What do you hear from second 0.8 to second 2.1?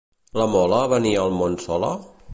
venia al món sola?